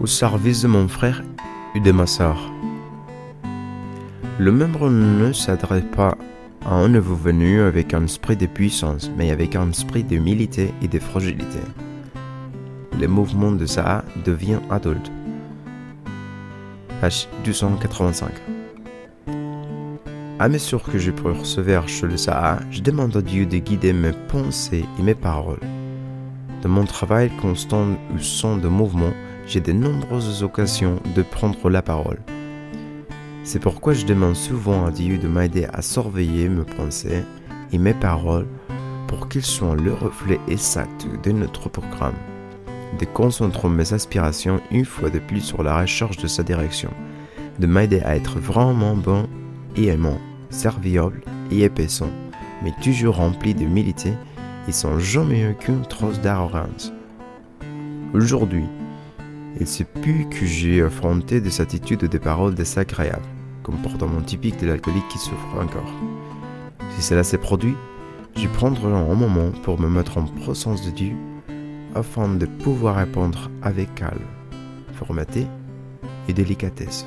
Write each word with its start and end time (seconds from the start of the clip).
au 0.00 0.06
service 0.06 0.62
de 0.62 0.68
mon 0.68 0.88
frère 0.88 1.22
et 1.74 1.80
de 1.80 1.92
ma 1.92 2.06
sœur. 2.06 2.38
Le 4.38 4.52
membre 4.52 4.90
ne 4.90 5.32
s'adresse 5.32 5.84
pas 5.96 6.16
à 6.64 6.74
un 6.74 6.88
nouveau 6.88 7.16
venu 7.16 7.60
avec 7.60 7.94
un 7.94 8.04
esprit 8.04 8.36
de 8.36 8.46
puissance, 8.46 9.10
mais 9.16 9.30
avec 9.30 9.56
un 9.56 9.70
esprit 9.70 10.04
d'humilité 10.04 10.72
et 10.82 10.88
de 10.88 10.98
fragilité. 10.98 11.60
Le 13.00 13.08
mouvement 13.08 13.52
de 13.52 13.66
Sa'a 13.66 14.04
devient 14.24 14.60
adulte. 14.70 15.10
Page 17.00 17.28
285. 17.44 18.30
À 20.40 20.48
mesure 20.48 20.84
que 20.84 20.98
je 20.98 21.10
persévère 21.10 21.88
chez 21.88 22.06
le 22.06 22.16
Sa'a, 22.16 22.58
je 22.70 22.80
demande 22.80 23.16
à 23.16 23.22
Dieu 23.22 23.46
de 23.46 23.58
guider 23.58 23.92
mes 23.92 24.12
pensées 24.28 24.84
et 24.98 25.02
mes 25.02 25.14
paroles. 25.14 25.60
Dans 26.62 26.68
mon 26.68 26.84
travail 26.84 27.30
constant 27.40 27.86
ou 28.14 28.18
sans 28.20 28.56
de 28.56 28.68
mouvement, 28.68 29.12
j'ai 29.48 29.60
de 29.60 29.72
nombreuses 29.72 30.42
occasions 30.42 31.00
de 31.16 31.22
prendre 31.22 31.70
la 31.70 31.80
parole. 31.80 32.18
C'est 33.44 33.60
pourquoi 33.60 33.94
je 33.94 34.04
demande 34.04 34.36
souvent 34.36 34.84
à 34.84 34.90
Dieu 34.90 35.16
de 35.16 35.26
m'aider 35.26 35.66
à 35.72 35.80
surveiller 35.80 36.50
mes 36.50 36.64
pensées 36.64 37.24
et 37.72 37.78
mes 37.78 37.94
paroles 37.94 38.46
pour 39.06 39.28
qu'ils 39.28 39.44
soient 39.44 39.74
le 39.74 39.94
reflet 39.94 40.38
exact 40.48 41.06
de 41.24 41.32
notre 41.32 41.70
programme, 41.70 42.18
de 42.98 43.06
concentrer 43.06 43.70
mes 43.70 43.94
aspirations 43.94 44.60
une 44.70 44.84
fois 44.84 45.08
de 45.08 45.18
plus 45.18 45.40
sur 45.40 45.62
la 45.62 45.80
recherche 45.80 46.18
de 46.18 46.26
sa 46.26 46.42
direction, 46.42 46.90
de 47.58 47.66
m'aider 47.66 48.00
à 48.00 48.16
être 48.16 48.38
vraiment 48.38 48.94
bon 48.94 49.26
et 49.76 49.86
aimant, 49.86 50.18
serviable 50.50 51.22
et 51.50 51.62
épaissant, 51.62 52.10
mais 52.62 52.74
toujours 52.82 53.16
rempli 53.16 53.54
d'humilité 53.54 54.12
et 54.68 54.72
sans 54.72 54.98
jamais 54.98 55.48
aucune 55.48 55.86
trace 55.86 56.20
d'arrogance. 56.20 56.92
Aujourd'hui, 58.12 58.66
il 59.60 59.66
se 59.66 59.82
peut 59.82 60.24
que 60.30 60.46
j'ai 60.46 60.82
affronté 60.82 61.40
des 61.40 61.60
attitudes 61.60 62.04
et 62.04 62.08
des 62.08 62.18
paroles 62.18 62.54
désagréables, 62.54 63.26
comportement 63.62 64.20
typique 64.20 64.60
de 64.60 64.66
l'alcoolique 64.66 65.08
qui 65.08 65.18
souffre 65.18 65.56
encore. 65.60 65.92
Si 66.96 67.02
cela 67.02 67.24
s'est 67.24 67.38
produit, 67.38 67.74
je 68.36 68.46
prendrai 68.48 68.92
un 68.92 69.14
moment 69.14 69.50
pour 69.62 69.80
me 69.80 69.88
mettre 69.88 70.18
en 70.18 70.24
présence 70.24 70.84
de 70.84 70.90
Dieu 70.90 71.12
afin 71.94 72.28
de 72.28 72.46
pouvoir 72.46 72.96
répondre 72.96 73.50
avec 73.62 73.94
calme, 73.94 74.20
formaté 74.94 75.46
et 76.28 76.32
délicatesse. 76.32 77.06